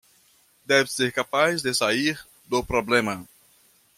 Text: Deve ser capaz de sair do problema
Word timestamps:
Deve 0.65 0.89
ser 0.89 1.13
capaz 1.13 1.61
de 1.61 1.71
sair 1.75 2.19
do 2.49 2.63
problema 2.63 3.23